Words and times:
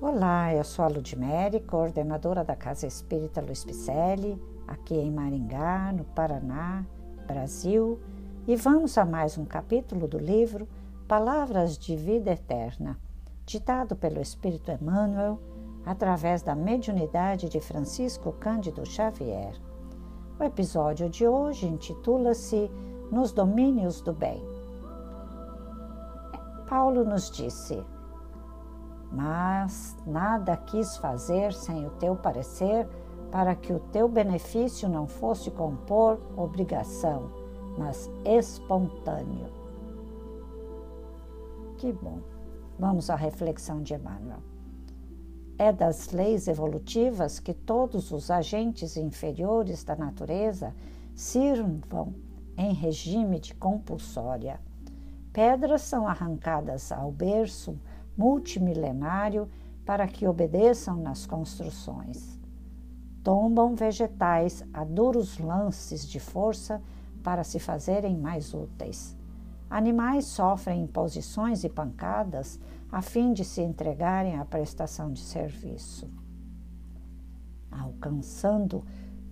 Olá, 0.00 0.54
eu 0.54 0.62
sou 0.62 0.84
a 0.84 0.88
Ludmere, 0.88 1.58
coordenadora 1.58 2.44
da 2.44 2.54
Casa 2.54 2.86
Espírita 2.86 3.40
Luiz 3.40 3.64
Picelli, 3.64 4.40
aqui 4.64 4.94
em 4.94 5.10
Maringá, 5.10 5.92
no 5.92 6.04
Paraná, 6.04 6.86
Brasil, 7.26 7.98
e 8.46 8.54
vamos 8.54 8.96
a 8.96 9.04
mais 9.04 9.36
um 9.36 9.44
capítulo 9.44 10.06
do 10.06 10.16
livro 10.16 10.68
Palavras 11.08 11.76
de 11.76 11.96
Vida 11.96 12.30
Eterna, 12.30 12.96
ditado 13.44 13.96
pelo 13.96 14.20
Espírito 14.20 14.70
Emmanuel 14.70 15.40
através 15.84 16.42
da 16.42 16.54
mediunidade 16.54 17.48
de 17.48 17.60
Francisco 17.60 18.30
Cândido 18.34 18.86
Xavier. 18.86 19.60
O 20.38 20.44
episódio 20.44 21.10
de 21.10 21.26
hoje 21.26 21.66
intitula-se 21.66 22.70
Nos 23.10 23.32
Domínios 23.32 24.00
do 24.00 24.12
Bem. 24.12 24.40
Paulo 26.68 27.04
nos 27.04 27.32
disse: 27.32 27.84
mas 29.10 29.96
nada 30.06 30.56
quis 30.56 30.96
fazer 30.98 31.52
sem 31.52 31.86
o 31.86 31.90
teu 31.90 32.14
parecer, 32.16 32.86
para 33.30 33.54
que 33.54 33.72
o 33.72 33.78
teu 33.78 34.08
benefício 34.08 34.88
não 34.88 35.06
fosse 35.06 35.50
compor 35.50 36.18
obrigação, 36.36 37.30
mas 37.76 38.10
espontâneo. 38.24 39.52
Que 41.76 41.92
bom. 41.92 42.20
Vamos 42.78 43.10
à 43.10 43.14
reflexão 43.14 43.82
de 43.82 43.94
Emmanuel. 43.94 44.38
É 45.58 45.72
das 45.72 46.10
leis 46.10 46.46
evolutivas 46.46 47.40
que 47.40 47.52
todos 47.52 48.12
os 48.12 48.30
agentes 48.30 48.96
inferiores 48.96 49.82
da 49.82 49.96
natureza 49.96 50.74
sirvam 51.14 52.14
em 52.56 52.72
regime 52.72 53.40
de 53.40 53.54
compulsória. 53.54 54.60
Pedras 55.32 55.82
são 55.82 56.06
arrancadas 56.06 56.90
ao 56.90 57.10
berço 57.10 57.78
multimilenário 58.18 59.48
para 59.86 60.08
que 60.08 60.26
obedeçam 60.26 60.96
nas 60.96 61.24
construções. 61.24 62.38
Tombam 63.22 63.76
vegetais 63.76 64.64
a 64.74 64.84
duros 64.84 65.38
lances 65.38 66.06
de 66.06 66.18
força 66.18 66.82
para 67.22 67.44
se 67.44 67.60
fazerem 67.60 68.16
mais 68.18 68.52
úteis. 68.52 69.16
Animais 69.70 70.24
sofrem 70.24 70.82
imposições 70.82 71.62
e 71.62 71.68
pancadas 71.68 72.58
a 72.90 73.00
fim 73.00 73.32
de 73.32 73.44
se 73.44 73.62
entregarem 73.62 74.36
à 74.36 74.44
prestação 74.44 75.12
de 75.12 75.20
serviço. 75.20 76.10
Alcançando, 77.70 78.82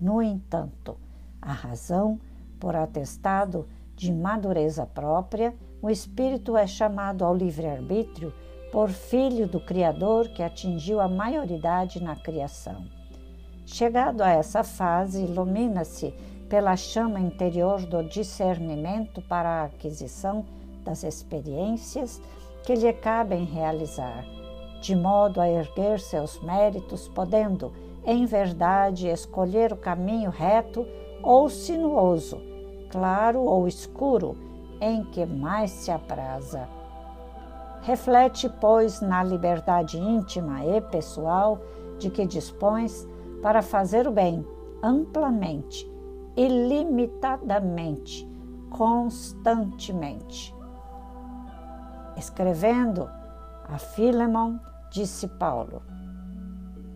no 0.00 0.20
entanto, 0.20 0.96
a 1.40 1.52
razão 1.52 2.20
por 2.58 2.74
atestado 2.74 3.66
de 3.94 4.12
madureza 4.12 4.84
própria, 4.84 5.54
o 5.80 5.88
espírito 5.88 6.56
é 6.56 6.66
chamado 6.66 7.24
ao 7.24 7.34
livre-arbítrio 7.34 8.32
por 8.74 8.90
filho 8.90 9.46
do 9.46 9.60
Criador 9.60 10.26
que 10.30 10.42
atingiu 10.42 11.00
a 11.00 11.06
maioridade 11.06 12.02
na 12.02 12.16
criação. 12.16 12.84
Chegado 13.64 14.20
a 14.20 14.30
essa 14.30 14.64
fase, 14.64 15.22
ilumina-se 15.22 16.12
pela 16.48 16.74
chama 16.74 17.20
interior 17.20 17.86
do 17.86 18.02
discernimento 18.02 19.22
para 19.22 19.48
a 19.48 19.64
aquisição 19.66 20.44
das 20.84 21.04
experiências 21.04 22.20
que 22.64 22.74
lhe 22.74 22.92
cabem 22.92 23.44
realizar, 23.44 24.24
de 24.80 24.96
modo 24.96 25.40
a 25.40 25.48
erguer 25.48 26.00
seus 26.00 26.42
méritos, 26.42 27.06
podendo, 27.06 27.72
em 28.04 28.26
verdade, 28.26 29.06
escolher 29.06 29.72
o 29.72 29.76
caminho 29.76 30.30
reto 30.30 30.84
ou 31.22 31.48
sinuoso, 31.48 32.40
claro 32.90 33.40
ou 33.40 33.68
escuro, 33.68 34.36
em 34.80 35.04
que 35.04 35.24
mais 35.24 35.70
se 35.70 35.92
apraza. 35.92 36.73
Reflete, 37.84 38.48
pois, 38.48 39.00
na 39.02 39.22
liberdade 39.22 39.98
íntima 39.98 40.64
e 40.64 40.80
pessoal 40.80 41.60
de 41.98 42.08
que 42.08 42.24
dispões 42.24 43.06
para 43.42 43.60
fazer 43.60 44.08
o 44.08 44.10
bem 44.10 44.42
amplamente, 44.82 45.86
ilimitadamente, 46.34 48.26
constantemente. 48.70 50.54
Escrevendo 52.16 53.06
a 53.68 53.76
Filemon, 53.76 54.58
disse 54.90 55.28
Paulo: 55.28 55.82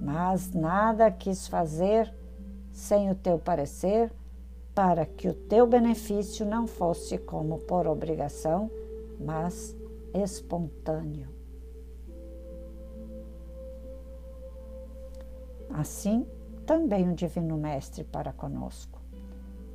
Mas 0.00 0.54
nada 0.54 1.10
quis 1.10 1.46
fazer 1.46 2.10
sem 2.72 3.10
o 3.10 3.14
teu 3.14 3.38
parecer, 3.38 4.10
para 4.74 5.04
que 5.04 5.28
o 5.28 5.34
teu 5.34 5.66
benefício 5.66 6.46
não 6.46 6.66
fosse 6.66 7.18
como 7.18 7.58
por 7.58 7.86
obrigação, 7.86 8.70
mas 9.20 9.78
espontâneo. 10.14 11.28
Assim, 15.70 16.26
também 16.66 17.08
o 17.08 17.14
Divino 17.14 17.56
Mestre 17.56 18.04
para 18.04 18.32
conosco. 18.32 19.00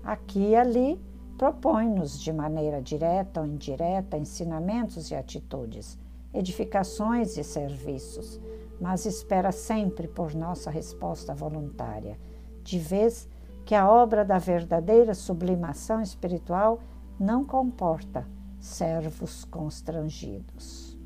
Aqui 0.03 0.49
e 0.49 0.55
ali, 0.55 1.01
propõe-nos 1.37 2.19
de 2.19 2.31
maneira 2.31 2.81
direta 2.81 3.41
ou 3.41 3.47
indireta 3.47 4.17
ensinamentos 4.17 5.09
e 5.09 5.15
atitudes, 5.15 5.97
edificações 6.33 7.37
e 7.37 7.43
serviços, 7.43 8.39
mas 8.79 9.05
espera 9.05 9.51
sempre 9.51 10.07
por 10.07 10.35
nossa 10.35 10.69
resposta 10.69 11.33
voluntária, 11.33 12.19
de 12.63 12.77
vez 12.77 13.27
que 13.65 13.73
a 13.73 13.89
obra 13.89 14.23
da 14.23 14.37
verdadeira 14.37 15.13
sublimação 15.13 16.01
espiritual 16.01 16.79
não 17.19 17.43
comporta 17.43 18.27
servos 18.65 19.45
constrangidos. 19.45 20.97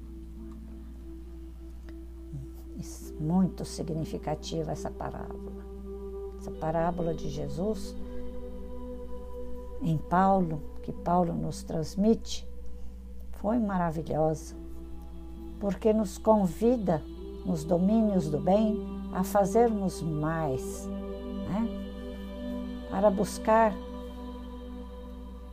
Muito 3.20 3.66
significativa 3.66 4.72
essa 4.72 4.90
parábola. 4.90 5.66
Essa 6.38 6.52
parábola 6.52 7.14
de 7.14 7.30
Jesus 7.30 7.94
em 9.81 9.98
Paulo, 9.98 10.62
que 10.84 10.94
Paulo 10.94 11.34
nos 11.34 11.64
transmite, 11.64 12.48
foi 13.34 13.59
maravilhosa, 13.59 14.56
porque 15.59 15.92
nos 15.92 16.18
convida 16.18 17.03
nos 17.46 17.64
domínios 17.64 18.30
do 18.30 18.40
bem 18.40 18.78
a 19.14 19.24
fazermos 19.24 20.02
mais, 20.02 20.88
né? 20.88 21.90
para 22.90 23.09
buscar 23.09 23.74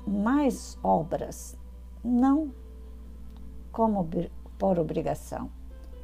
mais 0.07 0.79
obras, 0.83 1.57
não 2.07 2.53
como 3.73 4.09
por 4.57 4.79
obrigação, 4.79 5.51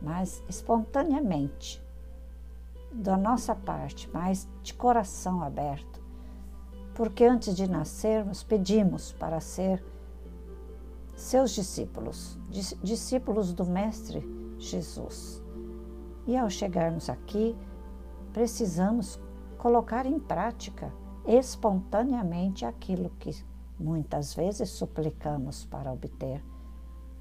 mas 0.01 0.43
espontaneamente, 0.49 1.83
da 2.93 3.17
nossa 3.17 3.55
parte, 3.55 4.11
mas 4.13 4.47
de 4.63 4.75
coração 4.75 5.43
aberto. 5.43 6.03
Porque 6.95 7.25
antes 7.25 7.57
de 7.57 7.71
nascermos, 7.71 8.43
pedimos 8.43 9.13
para 9.13 9.41
ser 9.41 9.83
seus 11.17 11.53
discípulos, 11.53 12.39
discípulos 12.83 13.55
do 13.55 13.65
Mestre 13.65 14.23
Jesus. 14.59 15.43
E 16.27 16.37
ao 16.37 16.51
chegarmos 16.51 17.09
aqui, 17.09 17.57
precisamos 18.33 19.19
colocar 19.57 20.05
em 20.05 20.19
prática 20.19 20.93
espontaneamente 21.27 22.67
aquilo 22.67 23.11
que 23.19 23.31
muitas 23.83 24.35
vezes 24.35 24.71
suplicamos 24.71 25.65
para 25.65 25.93
obter 25.93 26.43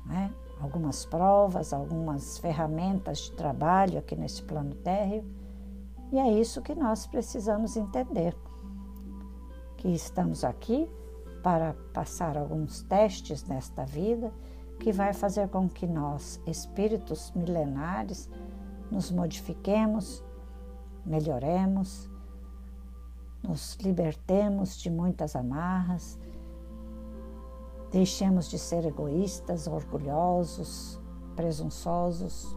né? 0.05 0.31
algumas 0.59 1.05
provas, 1.05 1.73
algumas 1.73 2.37
ferramentas 2.37 3.19
de 3.19 3.31
trabalho 3.33 3.99
aqui 3.99 4.15
nesse 4.15 4.43
plano 4.43 4.75
térreo. 4.75 5.23
E 6.11 6.19
é 6.19 6.31
isso 6.31 6.61
que 6.61 6.75
nós 6.75 7.07
precisamos 7.07 7.75
entender. 7.75 8.35
Que 9.77 9.89
estamos 9.89 10.43
aqui 10.43 10.89
para 11.41 11.73
passar 11.93 12.37
alguns 12.37 12.83
testes 12.83 13.43
nesta 13.45 13.85
vida 13.85 14.31
que 14.79 14.91
vai 14.91 15.13
fazer 15.13 15.47
com 15.49 15.69
que 15.69 15.87
nós, 15.87 16.41
espíritos 16.45 17.31
milenares, 17.35 18.29
nos 18.89 19.11
modifiquemos, 19.11 20.23
melhoremos, 21.05 22.09
nos 23.43 23.75
libertemos 23.75 24.77
de 24.77 24.89
muitas 24.89 25.35
amarras 25.35 26.19
Deixemos 27.91 28.49
de 28.49 28.57
ser 28.57 28.85
egoístas, 28.85 29.67
orgulhosos, 29.67 30.99
presunçosos 31.35 32.55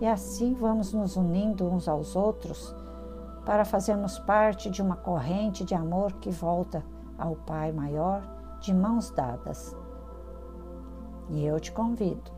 e 0.00 0.06
assim 0.06 0.54
vamos 0.54 0.92
nos 0.92 1.16
unindo 1.16 1.66
uns 1.66 1.88
aos 1.88 2.16
outros 2.16 2.74
para 3.44 3.64
fazermos 3.64 4.18
parte 4.18 4.70
de 4.70 4.82
uma 4.82 4.96
corrente 4.96 5.64
de 5.64 5.74
amor 5.74 6.12
que 6.14 6.30
volta 6.30 6.84
ao 7.18 7.36
Pai 7.36 7.70
maior 7.72 8.22
de 8.60 8.74
mãos 8.74 9.10
dadas. 9.10 9.76
E 11.28 11.44
eu 11.44 11.58
te 11.60 11.72
convido 11.72 12.30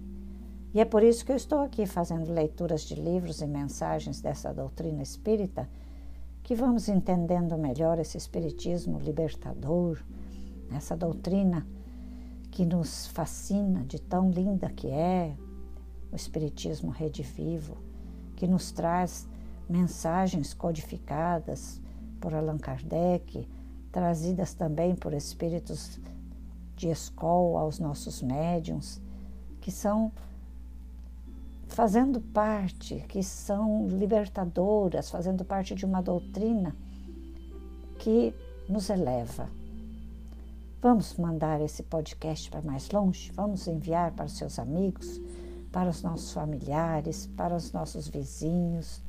E 0.75 0.81
é 0.81 0.85
por 0.85 1.03
isso 1.03 1.25
que 1.25 1.33
eu 1.33 1.37
estou 1.37 1.61
aqui 1.61 1.87
fazendo 1.87 2.31
leituras 2.33 2.83
de 2.83 2.95
livros 2.95 3.41
e 3.41 3.47
mensagens 3.47 4.21
dessa 4.21 4.53
doutrina 4.53 5.03
espírita, 5.03 5.67
que 6.43 6.55
vamos 6.55 6.89
entendendo 6.89 7.57
melhor 7.57 7.99
esse 7.99 8.19
espiritismo 8.19 8.99
libertador, 8.99 9.99
essa 10.71 10.97
doutrina 10.97 11.67
que 12.51 12.65
nos 12.65 13.07
fascina 13.09 13.85
de 13.85 14.01
tão 14.01 14.31
linda 14.31 14.71
que 14.71 14.89
é, 14.89 15.35
o 16.11 16.17
espiritismo 16.17 16.91
redivivo, 16.91 17.77
que 18.35 18.47
nos 18.47 18.71
traz 18.71 19.29
mensagens 19.69 20.55
codificadas 20.55 21.81
por 22.21 22.35
Allan 22.35 22.59
Kardec, 22.59 23.47
trazidas 23.97 24.53
também 24.53 24.95
por 24.95 25.15
espíritos 25.15 25.99
de 26.77 26.89
escola 26.89 27.61
aos 27.61 27.79
nossos 27.79 28.21
médiums, 28.21 29.01
que 29.59 29.71
são 29.71 30.13
fazendo 31.67 32.21
parte, 32.21 33.07
que 33.09 33.23
são 33.23 33.89
libertadoras, 33.89 35.09
fazendo 35.09 35.47
parte 35.47 35.75
de 35.75 35.87
uma 35.87 36.03
doutrina 36.03 36.77
que 37.99 38.35
nos 38.69 38.91
eleva. 38.91 39.49
Vamos 40.83 41.17
mandar 41.17 41.63
esse 41.63 41.83
podcast 41.83 42.51
para 42.51 42.61
mais 42.61 42.91
longe? 42.91 43.33
Vamos 43.33 43.67
enviar 43.67 44.13
para 44.13 44.27
os 44.27 44.37
seus 44.37 44.59
amigos, 44.59 45.19
para 45.73 45.89
os 45.89 46.03
nossos 46.03 46.35
familiares, 46.35 47.29
para 47.29 47.57
os 47.57 47.73
nossos 47.73 48.09
vizinhos. 48.09 49.01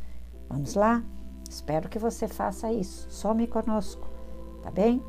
Vamos 0.48 0.76
lá? 0.76 1.04
Espero 1.50 1.90
que 1.90 2.00
você 2.00 2.26
faça 2.26 2.72
isso. 2.72 3.06
Some 3.12 3.48
conosco, 3.48 4.17
tá 4.68 4.72
bem? 4.72 5.04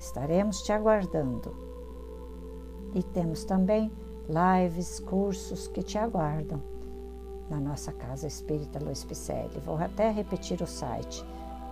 Estaremos 0.00 0.62
te 0.62 0.72
aguardando. 0.72 1.54
E 2.92 3.02
temos 3.02 3.44
também 3.44 3.90
lives, 4.28 5.00
cursos 5.00 5.66
que 5.68 5.82
te 5.82 5.96
aguardam 5.96 6.60
na 7.48 7.58
nossa 7.60 7.92
Casa 7.92 8.26
Espírita 8.26 8.82
Luiz 8.82 9.04
Picelli. 9.04 9.60
Vou 9.64 9.76
até 9.76 10.10
repetir 10.10 10.60
o 10.60 10.66
site 10.66 11.24